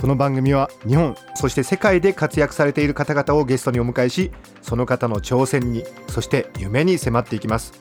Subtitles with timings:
[0.00, 4.30] この番組は日本そして世界で活躍されている方々をゲストにお迎えし
[4.62, 7.72] その方の挑戦にそして夢に迫っていきます。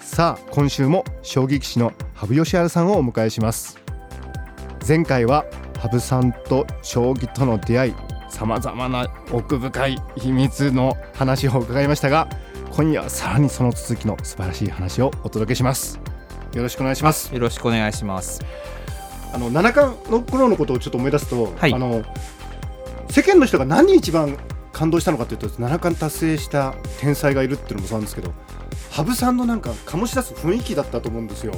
[0.00, 3.78] さあ今週も将棋棋士の羽生善治さんをお迎えします。
[4.86, 5.44] 前回は
[5.78, 7.94] 羽生さんと将棋との出会い
[8.28, 12.28] さまざまな奥深い秘密の話を伺いましたが
[12.72, 16.00] 今夜はさらにその続きの素晴らしい話をお届けします。
[16.52, 17.32] よろしくお願いします。
[17.32, 18.40] よろしくお願いします。
[19.34, 22.02] あの七冠の頃のことをちょっと思い出すと、はいあの
[23.10, 24.36] 世間の人が何に一番
[24.72, 28.32] 感動したのかというと七冠達成した天才がいるっていうのもそうなんですけど
[28.90, 31.52] 羽生さんのなんか醸し出す雰囲気だったと思うんですよ。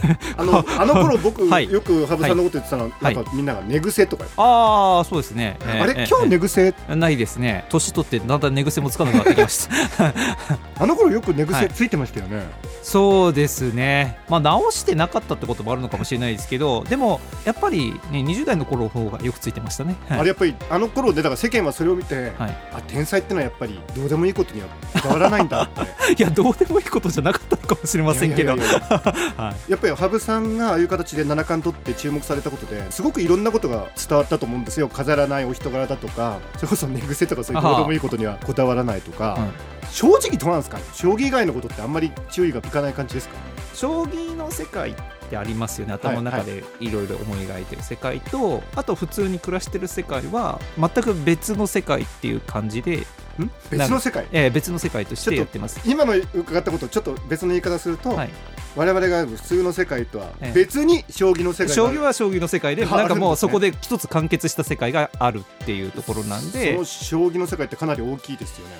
[0.36, 5.56] あの あの頃僕、はいよく羽生さんのこと言ってたのは、はいなんかみんなが寝癖とか、ああ、そうですね。
[5.60, 7.64] えーあれ、えー今日寝癖えーないですね。
[7.68, 10.12] 年取ってだんだん寝癖もつかなくなってきました。
[10.78, 12.42] あの頃よく寝はい癖ついてましたよね。
[12.82, 14.18] そうですね。
[14.28, 19.96] まあ直してなかったってこともあるのかもしれないですけど、でもやっぱりね20代の頃の方がよくついてましたね。
[20.08, 25.82] はいあれやっぱりあの頃でだから世間はそれを見て、はいあ天才ってのはやっぱりどうでもいいことには変わらないんだって。
[26.18, 28.56] いやどうでもいいことじゃなかったのかもしれませんけど。
[29.68, 34.88] やっぱり羽生さんがああいう形で七冠取って注目されたことですごくいろんなことが伝わったと思うんですよ。
[34.88, 39.50] 飾らないお人柄だとかそれこそ寝癖とかそういうどうでもいいことにはこだわらないとか、うん
[39.92, 40.78] 正直どうなんですか？
[40.94, 43.34] 将棋以外のことってあんまり注意がいかない感じですか？
[43.74, 44.94] 将棋の世界
[45.32, 45.94] ってありますよね。
[45.94, 46.90] 頭の中でい。
[46.90, 52.98] ろいろ思い描いてる世界と、あと普通に暮らしてる世界は全く別の世界っていう感じで、
[53.38, 53.50] ん？
[53.70, 54.26] 別の世界？
[54.30, 55.80] えー別の世界としてやってます。
[55.86, 58.30] 今の伺ったことをちょっと別の言い方すると、はい、
[58.76, 60.52] 我々が普通の世界とはええ。
[60.52, 66.74] 別に将棋の世界が将棋は将棋の世界であなんかもうそこで一つ完結した世界があるっていうところなんで。
[66.74, 68.74] その将棋の世界ってかなり大きいですよね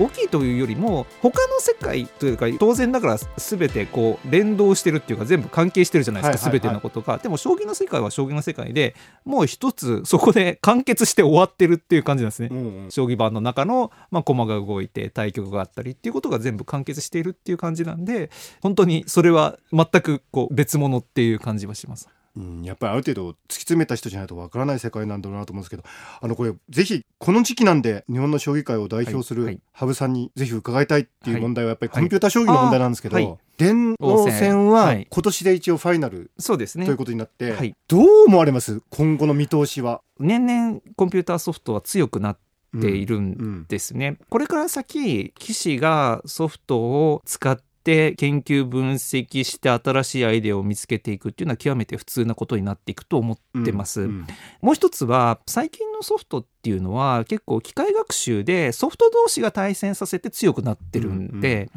[0.00, 12.48] 大きいというよりも他の世界というか当然ながら全てこう連動してるっていうか全部関係してるじゃないですか、はいはいはい全てのことがでも将棋の世界は将棋の世界でもう一つそこで完結して終わってるっていう感じなんですね。
[12.50, 18.30] うんうん将棋盤の中の、まあ、駒が動いて対局があったりっていうことが全部完結しているっていう感じなんで
[18.62, 22.08] 本当にそれは全くこう別物っていう感じはします。
[22.40, 25.82] うん、やっぱりある程度突き詰めた人じゃないとわからない世界なんだろうなと思うんですけど
[26.20, 35.06] あのこれぜひこの時期なんで日本の将棋界を代表する羽生さんにぜひ伺いたいっていう問題はやっぱりはいコンピューター将棋の問題なんですけど、電王戦ははい。
[35.10, 36.86] 今年で一応ファイナルそうですね。
[36.86, 37.74] ということになって、はい。
[37.88, 38.80] どう思われます？
[38.90, 40.00] 今後の見通しは。
[40.18, 42.38] 年々コンピューターソフトは強くなっ
[42.80, 44.16] ているんうんですね。
[44.28, 47.69] これから先棋士がソフトを使って
[48.16, 54.02] 研究分析して新しいアイデアを見つけていくっていうのは極めて普通なことになっていくと思ってます。
[54.02, 54.26] うん
[54.60, 61.70] もう一つは最近のソフトっていうのは結構機械学習でソフト同士が対戦させて強くなってるんで、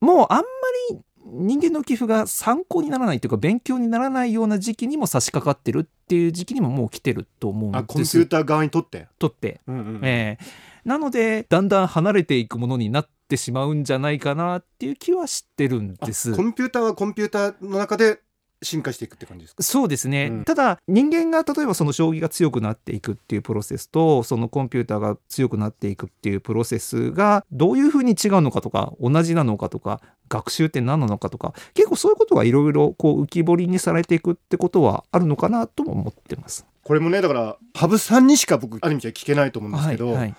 [0.00, 0.44] もうあんま
[0.90, 10.00] り人間の寄付が参考にならないというか勉強にならないような時期にも差し掛かってるっていう時期にももう来てると思うんあコンですピューター側にとって、とって、うんうん。
[10.04, 16.34] えーなのでだんだん離れていくものになってしまうんじゃないかなっていう気はしてるんあです。
[16.34, 16.42] コ。
[16.42, 18.20] ンピューターはコンピューターの中で
[18.60, 19.62] 進化していくって感じですか？
[19.62, 20.44] そうですね、うん。
[20.44, 36.66] ただ人間が例えばその将棋が強くなっていくっていうプロセスとそのコンピューターが強くなっていくっていうプロセスがどういうふうに違うのかとか同じなのかとか学習って何なのかとか結構そういうことがいろいろこう浮き彫りにされていくってことはあるのかなとも思ってます。
[36.82, 40.34] これもねだから羽生さんにしか僕ある意味じゃ聞けないと思うんですはいけど、はい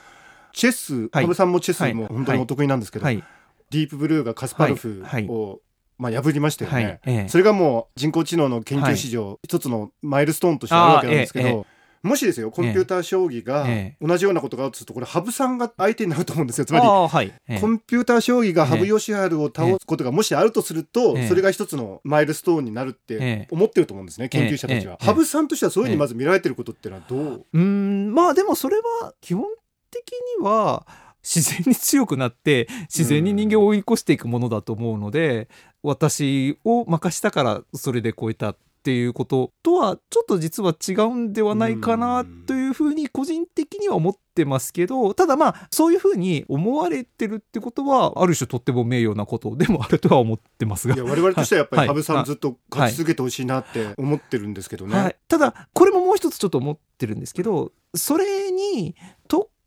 [0.54, 1.26] チェス、はい。
[1.26, 2.14] 羽生さんもチェスもはい。
[2.14, 3.24] 本当にお得意なんですけど、はい。
[3.70, 5.62] ディープブルーがカスパルフを、
[5.98, 7.00] まあ、破りましたよね、はい。
[7.06, 7.30] ええ。
[7.30, 11.66] それがもう人工知能の研究史上一つのマイルストーンとしてあるわけなんですけど、
[12.02, 16.66] もしですよコンピューター将棋がえ同じようなことがあるとするとこれ羽生さんが相手になると思うんですよ。
[16.66, 17.60] つまりはい、ええ。
[17.60, 21.28] コンピューター将棋が羽生善治を倒すことがもしあるとすると、ええ。
[21.28, 23.48] それが一つのマイルストーンになるってええ。
[23.52, 24.94] 思ってると思うんですね、研究者たちは。
[24.94, 29.46] ええ羽生さんとしてはそういうふうにまず見られてることっていうのはどう、うーんまあでもそれは基本
[29.90, 30.86] 的には
[31.24, 35.50] 自然に強くなって自然に人間を追い越していくものだと思うので、
[35.84, 50.96] 私を任したからそれで超えたっっていうこととはちょっと実は違うんではないかなというふうに個人的には思ってますけどただまあそういうふうに思われてるってことはある種とっても名誉なことでもあるとは思ってますが。
[50.96, 51.88] いや我々としてはやっぱりはい。
[51.90, 54.98] 羽生さんずっと勝ち続けてほしいなって思ってるんですけどね。
[54.98, 59.00] はい、ただこれももう一つちょっと思ってるんですけどそれに特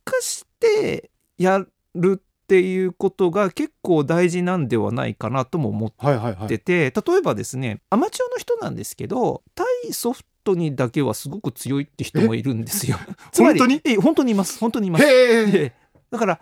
[0.05, 1.65] 化してや
[1.95, 12.99] るっていうことが結構大事なんではないかなとも思ってて、例えばですねアマチュアの人なんですけど対ソフトにだけはすごく強いって人もいるんですよ。
[13.33, 15.05] つまり本当にえ本当にいます本当にいます。
[16.11, 16.41] だから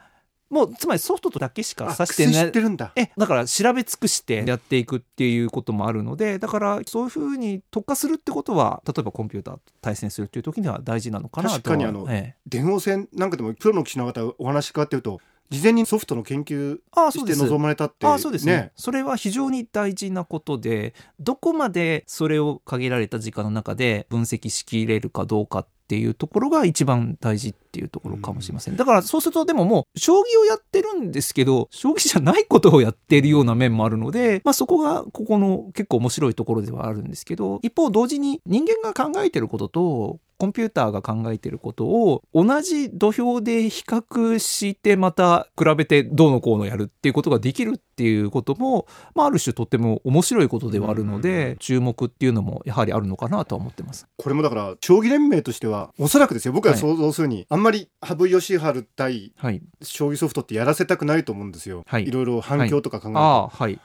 [0.51, 2.93] もうつまりソフトとだけしかあ、指して知ないってるんだ。
[2.97, 12.41] えだから調べ尽くしてやっていくっていうこともあるのでだからそういうふうに特化するってことは例えばコンピューターと対戦するっていう時には大事なのかなとは確かにあのええ。
[12.47, 15.21] 電王戦なんかでもプロの棋士の方お話伺ってると
[15.51, 17.43] 事前にソフトの研究してああそうです。
[17.43, 18.73] 臨まれたってああそうですね。
[18.77, 28.77] それは非常に大事なことでどこまでそれを限られた時間の中で分析しきれるかどうかっていうところが一番大事っていうところかもしれません。
[28.77, 51.21] だからそうするとでももう将棋をやってるんですけど将棋じゃないことをやっているような面もあるので、まあ、そこがここの結構面白いところではあるんですけど一方同時に人間が考えてることとコンピューターが考えてることを同じ土俵で比較してまた比べてどうのこうのやるっていうことができるっていうことも、まあ、ある種とっても面白いことではあるのうん。
[51.21, 54.07] で注目っていうのもやはりあるのかなとは思ってます。
[54.17, 56.55] これもだから将棋連盟としてはおそらくですよ。
[56.55, 56.81] 僕がはい。
[56.81, 62.11] 想像するに、あんまり羽生善治対はい、将棋ソフトってやらせたくないと思うんですよ、はい。
[62.11, 63.79] ろいろ反響とか考えると、ああはい。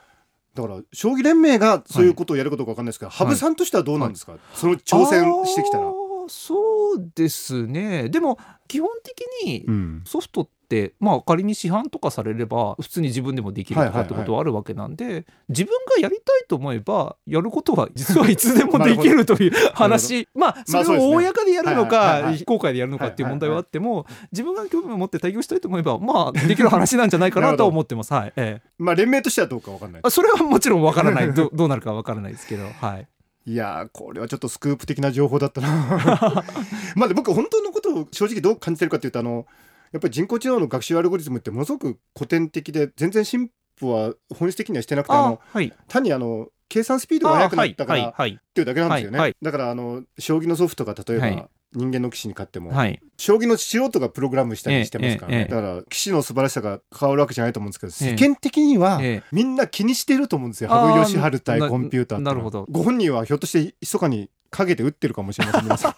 [0.54, 5.92] だから将棋連盟がそういうことをやるかどうかわかんないですけど、羽生さんとしてはどうなんですか、その挑戦してきたら
[6.28, 8.08] そうですね。
[8.08, 8.38] でも
[8.68, 10.02] 基本的にうん。
[10.04, 14.04] ソフトってまあ仮に市販とかされれば普通に自分でもできるとかはいはいはい。
[14.06, 20.28] ってことはあるわけなんで、自分がやりたいと思えばやることは実はいつでもできるという 話。
[20.34, 22.32] まあそれを公でやるのはいはいはいはい。
[22.32, 28.12] か非公開でやるのかっていう問題はあっても自分が興味を持って対応したいと思えばまあできる話なんじゃないかなとは思ってます。
[28.12, 28.68] はい、ええ。
[28.78, 30.00] まあ連盟としてはどうかわかんない。
[30.04, 31.32] あそれはもちろんわからない。
[31.32, 33.06] どどうなるかわからないですけどはい。
[33.46, 36.44] いやーこれはちょっとスクープ的な情報だったな。
[36.96, 39.46] まあで僕本当のことを正直どう感じてるかっていうとあの
[39.92, 43.50] やっぱり人工知能の学習アルゴリズムってものすごく古典的で全然進
[43.80, 45.72] 歩は本質的にはしてなくてああのはい。
[45.86, 48.14] 単にあの計算スピードが速くなったからっ
[48.52, 49.36] ていうだけなんですよね、はいはい。
[49.40, 53.00] だからあの将棋のソフトが例えば、はい人間の棋士に勝っても、はい。
[53.18, 55.54] 将棋の素人がプログラムしたりしてますからね、ええええ。
[55.54, 58.16] だから棋士の素晴らしさが変わるわけじゃないと思うんですけど、ええ。
[58.18, 60.70] 世間的には、ええみんな気にしてると思うんですよ。
[60.70, 62.66] 羽生善治対なコンピューターなるほど。
[62.70, 65.62] ご本人はひょっとして密かに陰で打ってるかもしれません。
[65.64, 65.94] 皆さん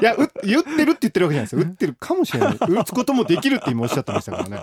[0.00, 1.60] いやう言ってるって言ってるわけじゃないですよ。
[1.60, 2.56] 打ってるかもしれない。
[2.56, 4.60] 打つこともできるって今おっしゃってましたからね。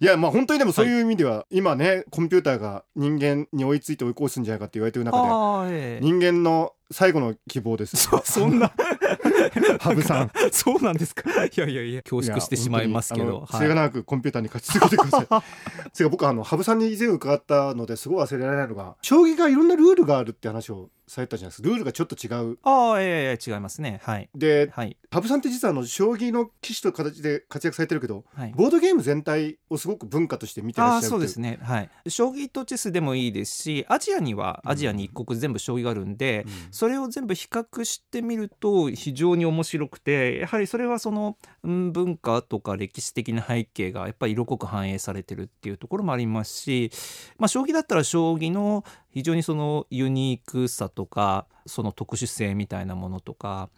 [0.00, 7.96] いやまあ本当にでもそういう意味では、今ねコンピューターが人間に追いついて追い越すんじゃないかって言われてる中で人間の最後の希望です。
[7.96, 8.70] そそんな。
[9.80, 10.30] 羽生さん。
[10.50, 11.30] そうなんですか？
[11.44, 13.46] いやいやいや恐縮してしまいますけど。
[13.50, 13.68] 末はい。
[13.68, 15.26] 永くコンピューターに勝ち続けてください。
[15.92, 21.68] それ僕あの羽生さんに以前伺ったのですごい忘れられないのが 将棋がいろんなルールがあるって話をされたじゃないですか。
[21.68, 22.58] ルールがちょっと違う。
[22.62, 24.00] ああいやいや違いますね。
[24.04, 24.28] はい。
[24.34, 28.52] ではい羽生さんって実はあの将棋の棋士という形で活躍されてるけどはい。
[28.56, 31.90] ボードゲーム全体をすごく文化として見てらっしゃるああそうですね、ねはい。
[32.08, 36.52] 将棋とチェスでもいいですしアジアにはアジアに一国全部将棋があるんで、うん。
[36.70, 46.90] それを全部比較してみると非常に面白くてやはりそれはその、うん、文化とか歴史的な背景がやっぱり色濃く反映されてるっていうところもありますし、
[47.38, 53.68] まあ、将棋だったら将棋の非常にそのユニークさとかその特殊性みたいなものとか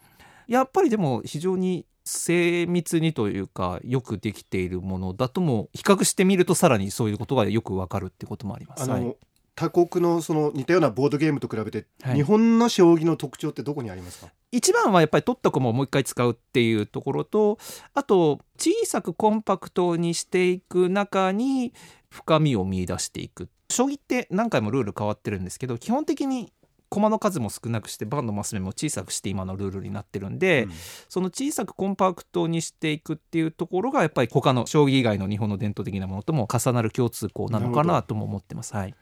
[0.47, 8.83] やっぱりでも非常に精密にというかよくできているものだとも比較してみるとさらにそういうことがよくわかるってこともあります。
[8.83, 9.17] あの、はい。
[9.57, 14.33] 他国のその似たようなボードゲームと比べて、はい日本の将棋の特徴ってどこにありますか？
[14.51, 17.59] 一番はやっぱり取った駒をもう一回使うっていうところと
[17.95, 21.73] あと小さくコンパクトにしていく中に
[22.11, 23.49] 深みを見出していく。
[23.71, 26.53] 将棋って何回もルール変わってるんですけど基本的に
[26.95, 30.73] 駒の数も少なくして盤のマス目も小さくして今のルールになってるんで、うん
[31.09, 38.75] その小さくコンパクトにしていくっていうところがやっぱり他の将棋以外の日本の伝統的なものとも重なる共通項なのかなとも思ってます。
[38.75, 38.95] はい、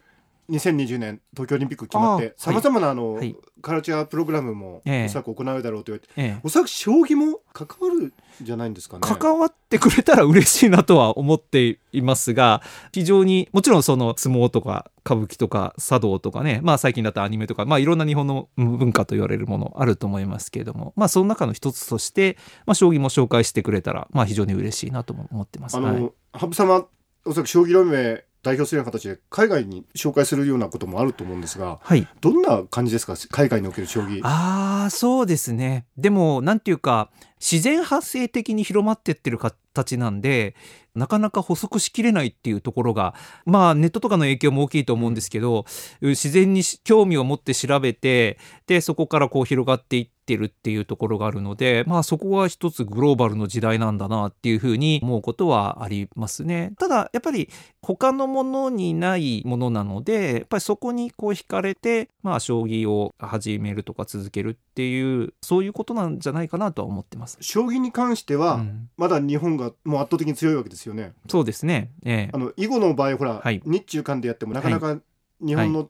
[0.50, 3.36] 2020年東京オリンピック決まっあてさまざまなあの、はい。
[3.60, 5.04] カルチャープログラムもええ。
[5.06, 6.40] おそらく行うだろうと言われて、ええ。
[6.42, 9.02] おそらく将棋も関わるんじゃないんですかね。
[9.02, 12.60] 関わってくれたら嬉しいなとは思っていますが
[12.92, 25.76] 非常にもちろんその相撲とか歌舞伎とか茶道とかねまあ最近だとアニメとかまあいろんな日本の文化と言われるものあると思いますけれどもまあその中の一つとして、まあ、将棋も紹介してくれたらまあ非常に嬉しいなとも思ってます。
[25.76, 26.12] あの、はい。
[26.32, 26.86] 羽生様
[27.24, 32.06] おそらく将棋連盟代表するような形で海外に紹介するようなこともあると思うんですがはい。
[32.20, 33.14] どんな感じですか？
[33.30, 34.20] 海外における将棋。
[34.24, 35.86] ああそうですね。
[35.96, 40.54] でもなんていうか自然発生的に広まってってる形なんで
[40.94, 43.14] なかなか補足しきれないっていうところが
[43.46, 45.64] まあネットとかの影響も大きいと思うんですけど
[46.00, 56.72] 自然に興味を持って調べてでそこからこう広がっていってるっていうところがあるのでまあそこは一つグローバルの時代なんだなっていうふうに思うことはありますね。
[56.78, 57.48] ただやっぱり
[57.82, 67.36] 他のものにないものなのでやっぱりそこにこう惹かれてまあ将棋を始めるとか続けるっていうそういうことなんじゃないかなとは思ってます。
[67.40, 68.88] 将棋に関しては、うん。
[68.96, 71.12] まだ日本がもう圧倒的に強いわけですよね。
[71.28, 71.90] そうですね。
[72.04, 72.30] ええ。
[72.32, 73.62] あの囲碁の場合ほら、はい。
[73.64, 74.98] 日中間でやってもなかなか
[75.40, 75.88] 日本の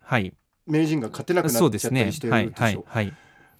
[0.66, 1.88] 名人が勝てなくなっちゃったりして。
[1.88, 2.52] るでしょ、はい。
[2.54, 2.84] はい。
[2.86, 3.12] はい。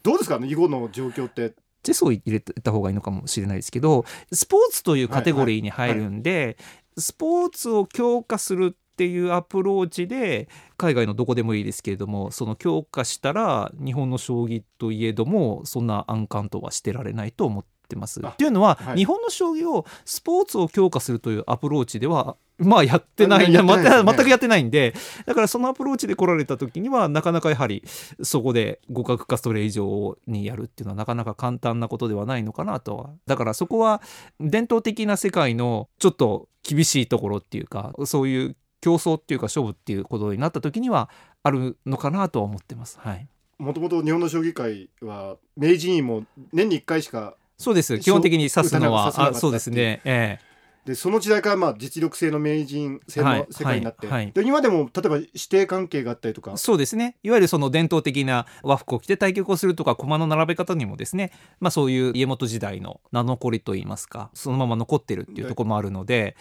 [0.02, 0.38] どうですか？
[0.38, 1.54] ね囲碁の状況って。
[1.82, 6.56] チェスを入れた方がいいのかもしれないですけどスポーツというカテゴリーに入るんで、
[6.97, 18.20] スポーツを強化するっていうアプローチで海外のどこでもいいですけれどもその強化したら日本の将棋といえどもそんな安閑とはしてられないと思ってます。
[18.25, 18.96] あっていうのは、はい。
[18.99, 23.61] 日本の将棋をスポーツを強化するというアプローチでは まあやってないいね。
[23.62, 24.94] 全くやってないんで
[25.26, 27.82] だからそのアプローチで来られた時にはなかなかやはり
[28.22, 33.11] そこで互角かそれ以上にやるっていうのはなかなか簡単なことではないのかなとは。
[33.26, 34.00] だからそこは
[34.38, 41.08] 伝統的な世界のちょっと厳しいところっていうかそういう競争っていうか勝負っていうことになった時には
[41.42, 42.99] あるのかなとは思ってます。
[43.00, 43.26] はい。
[43.58, 47.99] もともと日本の将棋界は名人位も年に1回しかそうです。
[47.99, 50.00] 基本的に指すのはあそうですね。
[50.04, 50.52] ええ。
[50.85, 54.33] でその時代からまあ実力性の名人戦はいの世界になって、はいはい。
[54.33, 56.57] で今でも例えば師弟関係があったりとか。
[56.57, 57.16] そうですね。
[57.23, 66.37] いわゆるその伝統的な和服を着て対局をするとか駒の並べ方にもですね、まあ、そういう家元時代の名残といいますかそのまま残ってるっていうところもあるので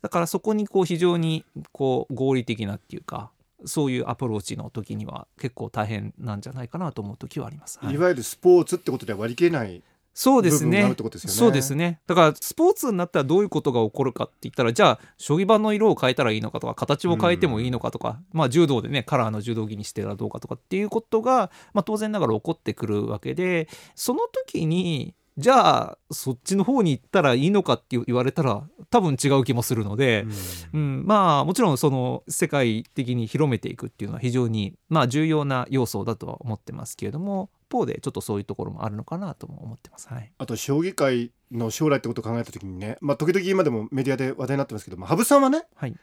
[0.00, 3.30] だからそこにこう非常にこう合理的なっていうか
[3.64, 7.78] そういうアプローチの時には結構大変なんじゃないかなと思う時はあります。
[7.80, 7.94] はい。
[7.94, 9.82] いわゆるスポーツってことでは割り切れない
[10.14, 10.94] そうですね。
[11.18, 12.00] そうですね。
[12.06, 30.26] だからスポーツになったらどういうことが起こるかって言ったらじゃあ将棋盤の色を変えたらいいのかとか形を変えてもいいのかとか、まあ柔道でねカラーの柔道着にしてらどうかとかっていうことが、まあ、当然ながら起こってくるわけでその時にじゃあそっちの方に行ったらいいのかって言われたら多分違う気もするので、
[30.74, 40.08] うん、まあもちろんその世界的に広めていくっていうのは非常にまあ重要な要素だとは思ってますけれども一方でちょっとそういうところもあるのかなとも思ってます。
[40.08, 40.30] はい。
[40.36, 45.96] あと将棋界の将来ってことを考えた時にね、まあ、時々今でもメディアで話題になってますけど、まあ、羽生さんはねはい。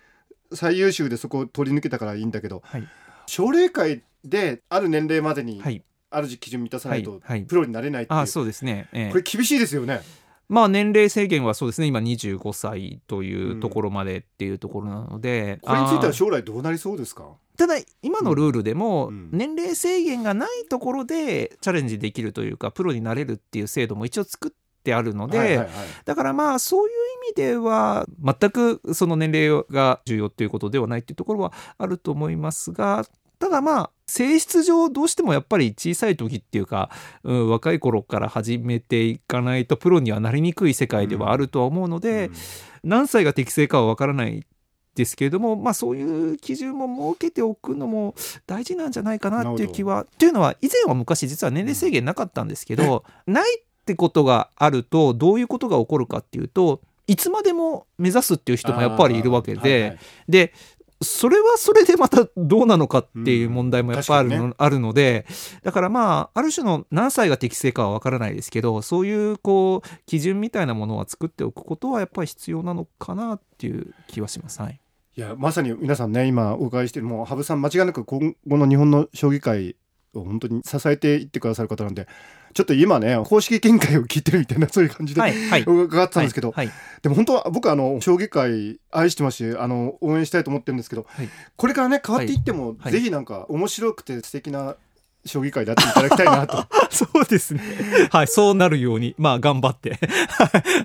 [0.51, 2.87] 最優秀でそこを取り抜けたからいいんだけどはい。
[3.27, 5.83] 奨励会である年齢までにはい。
[6.11, 9.11] ある基準満たさないとプロになれないっていう、あそうですね、ええ。
[9.11, 10.01] これ厳しいですよね。
[10.49, 11.87] まあ年齢制限はそうですね。
[11.87, 17.23] 今25歳というところまでっていうところなので、これについては将来どうなりそうですか？
[17.55, 19.29] ただ今のルールでもうん。
[19.31, 24.51] 年齢制限がないところでチャレンジできるというかプロになれるっていう制度も一応作っ
[24.83, 25.67] てあるので、はいはいはい。
[26.03, 26.93] だからまあそういう
[27.27, 33.05] 意味では全くその年齢が重要っていうことではないっていうところはあると思いますが
[33.37, 36.89] ただまあ性質上どうしてもやっぱり小さい時っていうか、
[37.23, 42.33] うん、若い頃から始めていかないとプロにはなりにくい世界ではあるとは思うので、うん。
[42.83, 44.45] 何歳が適正かは分からない
[44.95, 48.15] ですけれども、まあ、そういう基準も設けておくのも
[48.47, 50.07] 大事なんじゃないかなっていう気は。
[50.17, 59.99] というのは以前は昔実は年齢制限なかったんですけど、ないってことがあるとどういうことが起こるかっていうといつまでも目指すっていう人もやっぱりいるわけで、はいはい。
[60.27, 60.53] で
[61.01, 65.25] それはそれでまたどうなのかっていう問題もやっぱりあるの,、うん確あるので
[65.63, 74.61] だからまあある種の何歳が適正かは分からないですけどそういうこう基準みたいなものは作っておくことはやっぱり必要なのかなっていう気はします。
[74.61, 74.79] はい、
[75.15, 79.77] いやまさに皆さんね今お伺いしてるもう羽生さん間違いなく今後の日本の将棋界
[80.13, 82.07] を本当に支えていってくださる方なんで
[82.53, 94.75] ちょっと今ね公式見解を聞いてるみたいな そういう感じで、はいはい伺ってたんですけど、はいはいでも本当は僕あの将棋界愛してますしあの応援したいと思ってるんですけど、はいこれからね変わっていっても、はいぜひなんか面白くて素敵な
[95.25, 97.61] 将棋界であっていただきたいなと そうですね。
[98.11, 99.99] はい、そうなるように、まあ、頑張って。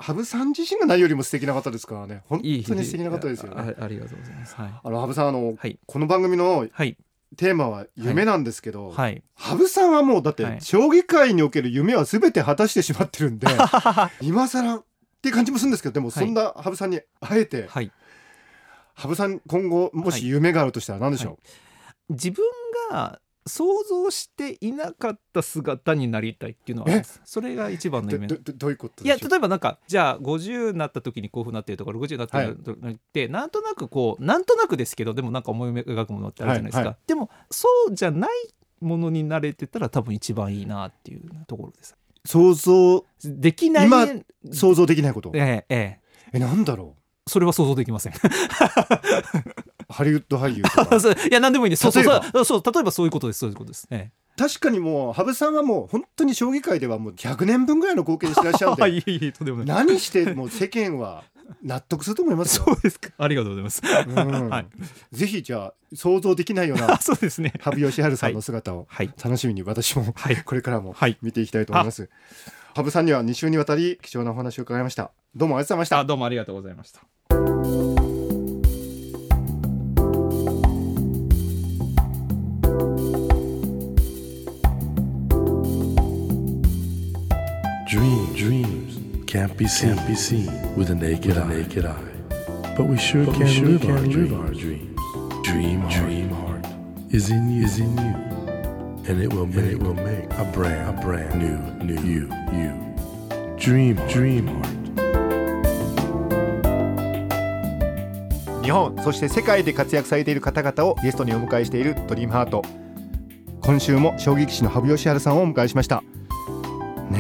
[0.01, 3.75] 羽生さん自身が何よりも素敵な方ですからね本当に素敵な方ですよね。
[3.79, 4.55] あありがとうございます。
[4.57, 4.71] はい。
[4.83, 6.97] あの羽生さんあの、はいこの番組のはい。
[7.37, 9.23] テーマは夢なんですけど、はい。
[9.35, 10.61] 羽生さんはもうだってはい。
[10.61, 13.47] 将棋界における夢は全て果たしてしまってるんで
[14.21, 14.85] 今更っ
[15.23, 16.13] ていう感じもするんですけどでもはい。
[16.13, 17.91] そんな羽生さんにあえてはい。
[18.95, 21.39] 羽生さん今後もし夢があるとしたら何でしょ
[22.09, 22.45] 自分
[22.91, 38.31] が想像していなかった姿になりたいっていうのはそれが一番の夢どどどういうこといや例えばなんかじゃあ50になった時にこういうふうになってるとか60になってるとかって、なんとなくこうなんとなくですけどでもなんか思い描くものってあるじゃないですか、はいはでもそうじゃない
[38.81, 41.97] ものに慣れてたら多分一番いいなっていうところです。
[42.27, 44.07] 想像できない今
[44.53, 45.33] 想像できないこと？
[45.35, 46.01] ええええ。
[46.33, 46.97] えなんだろ
[47.27, 48.13] それは想像できません。
[48.13, 48.17] う
[49.95, 50.65] ハリウッド俳優
[51.31, 51.83] いや何でもいいんです。
[51.83, 52.45] そうそう例えば。
[52.45, 53.39] そう例えばそういうことです。
[53.39, 59.33] そういうことです、え確かにもう羽生さんはもう本当に将棋界ではもう100年分ぐらいの貢献してらっしゃるん え、で
[59.65, 61.23] 何しても世間は
[61.63, 62.65] 納得すると思いますよ。
[62.65, 63.11] そうですか。
[63.17, 64.49] ありがとうございます、うん。
[64.49, 64.67] はい。
[65.13, 67.53] ぜひじゃあ想像できないような あそうですね。
[67.61, 69.13] 羽生善治さんの姿をはい。
[69.23, 70.37] 楽しみに私もはい。
[70.43, 71.17] これからもはい。
[71.23, 72.11] 見ていきたいと思います。
[72.75, 75.13] 羽生さんには2週にわたり貴重なお話を伺いました。
[75.37, 75.99] どうもありがとうございました。
[76.01, 77.94] あどうもありがとうございました
[89.47, 91.47] can't be seen, can't be seen with a naked, eye.
[91.49, 91.95] naked eye.
[92.77, 94.33] But we sure But can, we sure live, can our live dreams.
[94.33, 95.01] our dreams.
[95.45, 96.67] Dream, heart, dream heart
[97.11, 98.15] is in you, is in you,
[99.07, 102.23] and it will, make, it will make a brand, a brand new, new you,
[102.53, 102.73] you.
[103.59, 104.71] Dream, dream heart.
[108.63, 112.63] 日本そして世界で活躍されている方々をゲストにお迎えしているドリームハート
[113.61, 116.03] 今週も将棋棋士の羽生善治さんをお迎えしました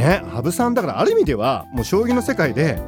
[0.04, 2.78] ね羽生さんだからある意味ではもう将棋の世界で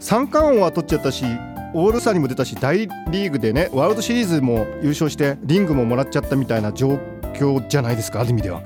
[0.00, 1.24] 三冠王は取っちゃったし
[1.72, 6.98] オールスターにも出たし大リーグでねワールドシリーズも優勝してリングももらっちゃったみたいな状
[7.34, 8.62] 況じゃないですかある意味では。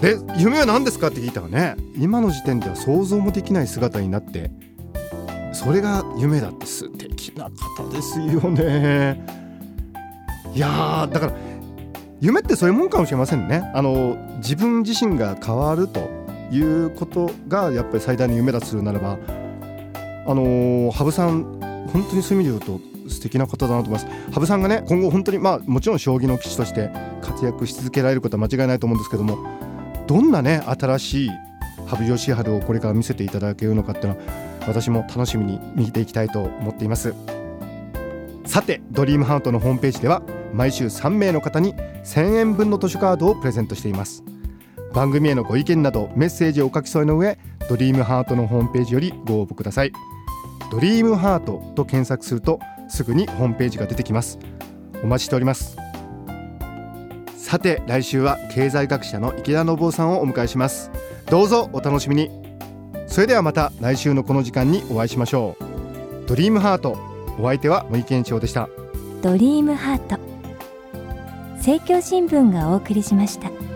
[0.00, 4.50] で夢は何ですかって聞いたらね今の時点では想像もできない姿になって
[5.52, 9.24] それが夢だって素敵な方ですよね。
[10.54, 11.32] いやだから
[12.20, 13.70] 夢ってそういうもんかもしれませんね。
[13.74, 16.21] あの自分自身が変わると。
[16.52, 19.18] いうことがやっぱり最大の夢だとするならば
[20.26, 21.44] あのー羽生さん
[21.92, 24.06] 本当にそういう意味で言うと素敵な方だなと思います。
[24.32, 26.90] 羽生さんがね今後本当にまあもちろん将棋の棋士として
[27.20, 29.38] 活躍し続けられることは間違いないと思うんですけども
[30.06, 31.30] どんなね新しい
[31.86, 34.24] 羽生善治をこれから見せていただけるのかっていうのは
[34.66, 37.14] 私も楽しみに見ていきたいと思っています。
[38.44, 44.22] さてドリームハートのホームページでは毎週3名の方に1000円分の図書カードをプレゼントしています。
[44.92, 49.92] 番組へのご意見などメッセージをお書き添えの上ドリームハートのホームページよりご応募ください。
[50.70, 54.38] ドリームハートと検索するとすぐにホームページが出てきます。
[55.02, 55.76] お待ちしております。
[57.36, 60.90] さて来週は経済学者の池田信夫さんをお迎えします。
[61.30, 62.30] どうぞお楽しみに。
[63.06, 66.26] それではまた来週のこの時間にお会いしましょう。
[66.26, 66.98] ドリームハート
[67.38, 68.68] お相手は森健一郎でした。
[69.22, 70.18] ドリームハート
[71.56, 73.71] 政教新聞がお送りしました。